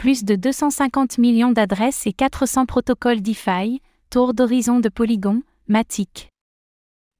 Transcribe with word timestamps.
plus 0.00 0.24
de 0.24 0.34
250 0.34 1.18
millions 1.18 1.52
d'adresses 1.52 2.06
et 2.06 2.14
400 2.14 2.64
protocoles 2.64 3.20
DeFi, 3.20 3.82
tour 4.08 4.32
d'horizon 4.32 4.80
de 4.80 4.88
Polygon, 4.88 5.42
Matic. 5.68 6.30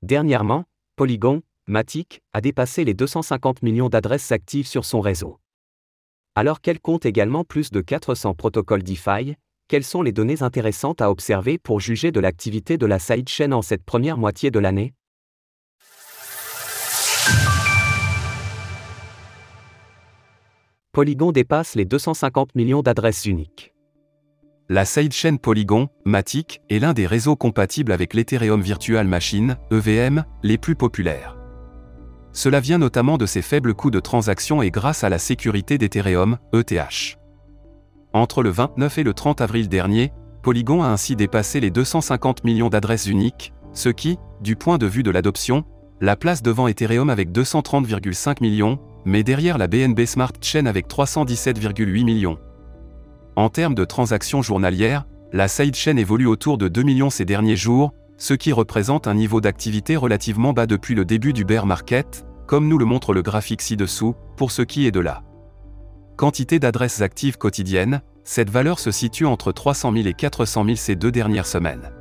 Dernièrement, 0.00 0.64
Polygon, 0.96 1.42
Matic, 1.66 2.22
a 2.32 2.40
dépassé 2.40 2.86
les 2.86 2.94
250 2.94 3.60
millions 3.60 3.90
d'adresses 3.90 4.32
actives 4.32 4.66
sur 4.66 4.86
son 4.86 5.02
réseau. 5.02 5.38
Alors 6.34 6.62
qu'elle 6.62 6.80
compte 6.80 7.04
également 7.04 7.44
plus 7.44 7.70
de 7.70 7.82
400 7.82 8.32
protocoles 8.32 8.82
DeFi, 8.82 9.34
quelles 9.68 9.84
sont 9.84 10.00
les 10.00 10.12
données 10.12 10.42
intéressantes 10.42 11.02
à 11.02 11.10
observer 11.10 11.58
pour 11.58 11.80
juger 11.80 12.12
de 12.12 12.20
l'activité 12.20 12.78
de 12.78 12.86
la 12.86 12.98
sidechain 12.98 13.52
en 13.52 13.60
cette 13.60 13.84
première 13.84 14.16
moitié 14.16 14.50
de 14.50 14.58
l'année? 14.58 14.94
Polygon 21.00 21.32
dépasse 21.32 21.76
les 21.76 21.86
250 21.86 22.54
millions 22.54 22.82
d'adresses 22.82 23.24
uniques. 23.24 23.72
La 24.68 24.84
sidechain 24.84 25.36
Polygon, 25.36 25.88
Matic, 26.04 26.60
est 26.68 26.78
l'un 26.78 26.92
des 26.92 27.06
réseaux 27.06 27.36
compatibles 27.36 27.92
avec 27.92 28.12
l'Ethereum 28.12 28.60
Virtual 28.60 29.08
Machine, 29.08 29.56
EVM, 29.70 30.24
les 30.42 30.58
plus 30.58 30.74
populaires. 30.74 31.38
Cela 32.32 32.60
vient 32.60 32.76
notamment 32.76 33.16
de 33.16 33.24
ses 33.24 33.40
faibles 33.40 33.72
coûts 33.72 33.90
de 33.90 33.98
transaction 33.98 34.60
et 34.60 34.70
grâce 34.70 35.02
à 35.02 35.08
la 35.08 35.18
sécurité 35.18 35.78
d'Ethereum, 35.78 36.36
ETH. 36.52 37.16
Entre 38.12 38.42
le 38.42 38.50
29 38.50 38.98
et 38.98 39.02
le 39.02 39.14
30 39.14 39.40
avril 39.40 39.70
dernier, 39.70 40.12
Polygon 40.42 40.82
a 40.82 40.88
ainsi 40.88 41.16
dépassé 41.16 41.60
les 41.60 41.70
250 41.70 42.44
millions 42.44 42.68
d'adresses 42.68 43.06
uniques, 43.06 43.54
ce 43.72 43.88
qui, 43.88 44.18
du 44.42 44.54
point 44.54 44.76
de 44.76 44.84
vue 44.84 45.02
de 45.02 45.10
l'adoption, 45.10 45.64
la 46.02 46.16
place 46.16 46.42
devant 46.42 46.68
Ethereum 46.68 47.08
avec 47.08 47.30
230,5 47.30 48.42
millions, 48.42 48.78
mais 49.04 49.22
derrière 49.22 49.58
la 49.58 49.66
BNB 49.66 50.04
Smart 50.06 50.32
Chain 50.40 50.66
avec 50.66 50.88
317,8 50.88 52.04
millions. 52.04 52.38
En 53.36 53.48
termes 53.48 53.74
de 53.74 53.84
transactions 53.84 54.42
journalières, 54.42 55.06
la 55.32 55.48
sidechain 55.48 55.96
évolue 55.96 56.26
autour 56.26 56.58
de 56.58 56.68
2 56.68 56.82
millions 56.82 57.10
ces 57.10 57.24
derniers 57.24 57.56
jours, 57.56 57.92
ce 58.16 58.34
qui 58.34 58.52
représente 58.52 59.06
un 59.06 59.14
niveau 59.14 59.40
d'activité 59.40 59.96
relativement 59.96 60.52
bas 60.52 60.66
depuis 60.66 60.94
le 60.94 61.04
début 61.04 61.32
du 61.32 61.44
bear 61.44 61.66
market, 61.66 62.26
comme 62.46 62.68
nous 62.68 62.78
le 62.78 62.84
montre 62.84 63.14
le 63.14 63.22
graphique 63.22 63.62
ci-dessous, 63.62 64.14
pour 64.36 64.50
ce 64.50 64.62
qui 64.62 64.86
est 64.86 64.90
de 64.90 65.00
la 65.00 65.22
quantité 66.16 66.58
d'adresses 66.58 67.00
actives 67.00 67.38
quotidiennes, 67.38 68.02
cette 68.24 68.50
valeur 68.50 68.78
se 68.78 68.90
situe 68.90 69.24
entre 69.24 69.52
300 69.52 69.92
000 69.92 70.06
et 70.06 70.12
400 70.12 70.64
000 70.64 70.76
ces 70.76 70.96
deux 70.96 71.10
dernières 71.10 71.46
semaines. 71.46 71.92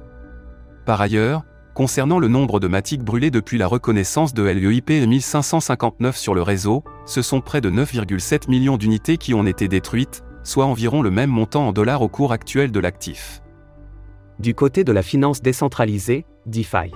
Par 0.86 1.00
ailleurs, 1.00 1.44
Concernant 1.80 2.20
le 2.20 2.28
nombre 2.28 2.60
de 2.60 2.68
matiques 2.68 3.06
brûlées 3.06 3.32
depuis 3.32 3.58
la 3.58 3.66
reconnaissance 3.66 4.34
de 4.34 4.44
LEIP 4.44 4.90
1559 4.90 6.18
sur 6.18 6.36
le 6.36 6.42
réseau, 6.42 6.84
ce 7.06 7.22
sont 7.22 7.40
près 7.40 7.62
de 7.62 7.72
9,7 7.72 8.50
millions 8.50 8.76
d'unités 8.76 9.16
qui 9.16 9.34
ont 9.34 9.46
été 9.46 9.70
détruites, 9.70 10.22
soit 10.44 10.66
environ 10.66 11.02
le 11.02 11.10
même 11.10 11.30
montant 11.30 11.70
en 11.70 11.72
dollars 11.72 12.02
au 12.02 12.10
cours 12.10 12.34
actuel 12.34 12.74
de 12.74 12.82
l'actif. 12.82 13.42
Du 14.40 14.56
côté 14.56 14.84
de 14.84 14.92
la 14.92 15.02
finance 15.02 15.42
décentralisée, 15.42 16.26
DeFi. 16.48 16.92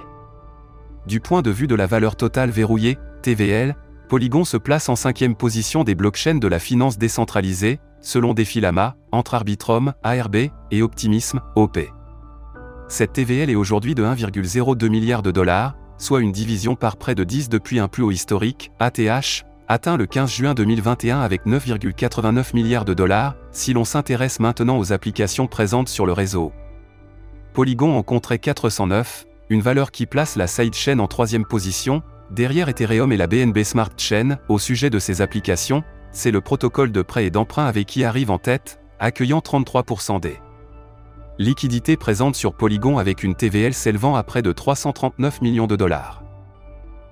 Du 1.07 1.21
point 1.21 1.41
de 1.41 1.49
vue 1.49 1.67
de 1.67 1.75
la 1.75 1.87
valeur 1.87 2.17
totale 2.17 2.49
verrouillée, 2.49 2.97
TVL, 3.21 3.77
Polygon 4.09 4.43
se 4.43 4.57
place 4.57 4.89
en 4.89 4.97
cinquième 4.97 5.35
position 5.35 5.85
des 5.85 5.95
blockchains 5.95 6.39
de 6.39 6.47
la 6.49 6.59
finance 6.59 6.97
décentralisée, 6.97 7.79
selon 8.01 8.33
Defilama, 8.33 8.97
entre 9.13 9.35
Arbitrum, 9.35 9.93
ARB, 10.03 10.35
et 10.71 10.81
Optimism, 10.81 11.39
OP. 11.55 11.79
Cette 12.94 13.13
TVL 13.13 13.49
est 13.49 13.55
aujourd'hui 13.55 13.95
de 13.95 14.03
1,02 14.03 14.88
milliard 14.88 15.23
de 15.23 15.31
dollars, 15.31 15.75
soit 15.97 16.22
une 16.22 16.31
division 16.31 16.75
par 16.75 16.97
près 16.97 17.16
de 17.16 17.23
10 17.23 17.50
depuis 17.50 17.80
un 17.80 17.88
plus 17.88 18.03
haut 18.03 18.11
historique, 18.11 18.72
ATH, 18.77 19.45
atteint 19.67 19.97
le 19.97 20.05
15 20.05 20.31
juin 20.31 20.53
2021 20.53 21.19
avec 21.19 21.47
9,89 21.47 22.53
milliards 22.53 22.85
de 22.85 22.94
dollars, 22.94 23.35
si 23.52 23.73
l'on 23.73 23.83
s'intéresse 23.83 24.39
maintenant 24.39 24.77
aux 24.77 24.94
applications 24.94 25.47
présentes 25.47 25.89
sur 25.89 26.05
le 26.05 26.13
réseau. 26.13 26.52
Polygon 27.53 27.97
en 27.97 28.03
compterait 28.03 28.38
409, 28.38 29.25
une 29.50 29.61
valeur 29.61 29.89
qui 29.89 30.05
place 30.05 30.35
la 30.35 30.45
sidechain 30.45 31.00
en 31.00 31.07
troisième 31.07 31.45
position, 31.45 32.03
derrière 32.29 32.69
Ethereum 32.69 33.12
et 33.12 33.17
la 33.17 33.25
BNB 33.25 33.63
Smart 33.63 33.90
Chain, 33.97 34.38
au 34.50 34.59
sujet 34.59 34.91
de 34.91 35.00
ces 35.00 35.22
applications, 35.22 35.84
c'est 36.12 36.29
le 36.29 36.41
protocole 36.41 36.91
de 36.91 37.01
prêt 37.01 37.25
et 37.25 37.31
d'emprunt 37.31 37.66
avec 37.66 37.88
qui 37.88 38.03
arrive 38.03 38.29
en 38.29 38.38
tête, 38.38 38.79
accueillant 39.00 39.40
33% 39.40 40.19
des 40.19 40.38
liquidité 41.39 41.97
présente 41.97 42.35
sur 42.35 42.53
Polygon 42.53 42.99
avec 42.99 43.23
une 43.23 43.35
TVL 43.35 43.73
s'élevant 43.73 44.16
à 44.16 44.23
près 44.23 44.41
de 44.41 44.51
339 44.51 45.41
millions 45.41 45.67
de 45.67 45.75
dollars. 45.75 46.23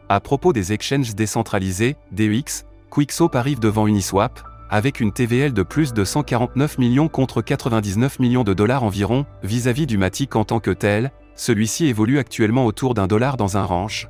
À 0.10 0.20
propos 0.20 0.54
des 0.54 0.74
exchanges 0.74 1.16
décentralisés, 1.16 1.96
DEX, 2.12 2.66
Quicksop 2.90 3.36
arrive 3.36 3.60
devant 3.60 3.88
Uniswap, 3.88 4.42
avec 4.70 5.00
une 5.00 5.12
TVL 5.12 5.54
de 5.54 5.64
plus 5.64 5.94
de 5.94 6.04
149 6.04 6.78
millions 6.78 7.08
contre 7.08 7.42
99 7.42 8.20
millions 8.20 8.44
de 8.44 8.54
dollars 8.54 8.84
environ, 8.84 9.26
vis-à-vis 9.44 9.88
du 9.88 9.98
Matic 9.98 10.36
en 10.36 10.46
tant 10.46 10.60
que 10.60 10.72
tel, 10.72 11.12
celui-ci 11.36 11.88
évolue 11.88 12.20
actuellement 12.20 12.66
autour 12.66 12.94
d'un 12.94 13.08
dollar 13.08 13.38
dans 13.38 13.58
un 13.58 13.64
range. 13.64 14.10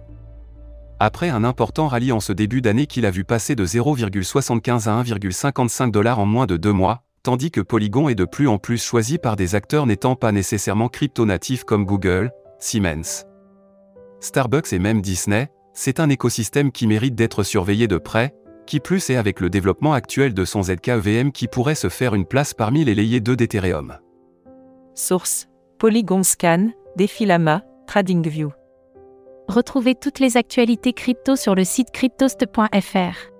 Après 1.00 1.29
un 1.29 1.44
important 1.44 1.88
rallye 1.88 2.11
en 2.11 2.19
ce 2.19 2.33
début 2.33 2.61
d'année 2.61 2.85
qu'il 2.85 3.05
a 3.05 3.11
vu 3.11 3.23
passer 3.23 3.55
de 3.55 3.66
0,75 3.66 4.88
à 4.88 5.03
1,55 5.03 5.89
dollars 5.89 6.19
en 6.19 6.25
moins 6.25 6.45
de 6.45 6.57
deux 6.57 6.73
mois, 6.73 7.03
tandis 7.23 7.51
que 7.51 7.61
Polygon 7.61 8.09
est 8.09 8.15
de 8.15 8.25
plus 8.25 8.47
en 8.47 8.57
plus 8.57 8.83
choisi 8.83 9.17
par 9.17 9.35
des 9.35 9.55
acteurs 9.55 9.85
n'étant 9.85 10.15
pas 10.15 10.31
nécessairement 10.31 10.89
crypto-natifs 10.89 11.63
comme 11.63 11.85
Google, 11.85 12.31
Siemens, 12.59 13.25
Starbucks 14.21 14.71
et 14.71 14.79
même 14.79 15.01
Disney, 15.01 15.49
c'est 15.73 15.99
un 15.99 16.09
écosystème 16.09 16.71
qui 16.71 16.85
mérite 16.85 17.15
d'être 17.15 17.43
surveillé 17.43 17.87
de 17.87 17.97
près, 17.97 18.35
qui 18.67 18.79
plus 18.79 19.09
est 19.09 19.15
avec 19.15 19.39
le 19.39 19.49
développement 19.49 19.93
actuel 19.93 20.33
de 20.33 20.45
son 20.45 20.63
ZKEVM 20.63 21.31
qui 21.31 21.47
pourrait 21.47 21.75
se 21.75 21.89
faire 21.89 22.13
une 22.13 22.25
place 22.25 22.53
parmi 22.53 22.85
les 22.85 22.93
layers 22.93 23.19
2 23.19 23.35
d'Ethereum. 23.35 23.97
Source 24.93 25.47
Polygon 25.79 26.21
Scan, 26.23 26.69
Defilama, 26.95 27.63
TradingView. 27.88 28.51
Retrouvez 29.47 29.95
toutes 29.95 30.19
les 30.19 30.38
actualités 30.38 30.93
crypto 30.93 31.35
sur 31.35 31.55
le 31.55 31.63
site 31.63 31.91
cryptost.fr. 31.91 33.31